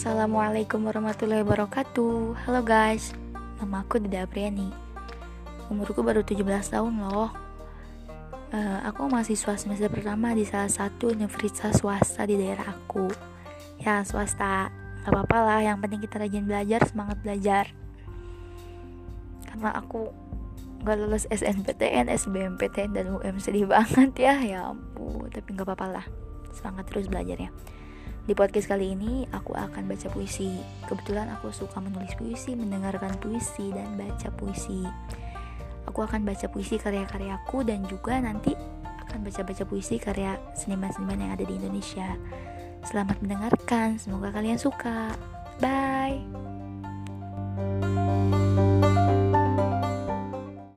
[0.00, 2.48] Assalamualaikum warahmatullahi wabarakatuh.
[2.48, 3.12] Halo guys,
[3.60, 4.72] nama aku Dida Apriani.
[5.68, 6.40] Umurku baru 17
[6.72, 7.28] tahun loh.
[8.48, 13.12] Uh, Aku mahasiswa semester pertama di salah satu universitas swasta di daerah aku.
[13.76, 14.72] Ya swasta,
[15.04, 17.64] gak apa-apa lah Yang penting kita rajin belajar, semangat belajar.
[19.52, 20.08] Karena aku
[20.80, 24.40] gak lulus SNPTN, SBMPTN, dan UM sedih banget ya.
[24.40, 26.06] Ya ampun, tapi gak apa-apa lah.
[26.56, 27.52] Semangat terus belajar ya
[28.24, 30.60] di podcast kali ini aku akan baca puisi.
[30.88, 34.84] Kebetulan aku suka menulis puisi, mendengarkan puisi dan baca puisi.
[35.88, 38.54] Aku akan baca puisi karya-karyaku dan juga nanti
[39.10, 42.14] akan baca-baca puisi karya seniman-seniman yang ada di Indonesia.
[42.86, 45.12] Selamat mendengarkan, semoga kalian suka.
[45.60, 46.39] Bye.